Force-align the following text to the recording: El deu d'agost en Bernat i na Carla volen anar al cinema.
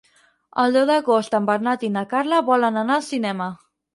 El 0.63 0.71
deu 0.77 0.87
d'agost 0.89 1.35
en 1.41 1.49
Bernat 1.51 1.85
i 1.87 1.91
na 1.99 2.03
Carla 2.15 2.39
volen 2.49 2.83
anar 2.83 2.99
al 3.01 3.07
cinema. 3.13 3.53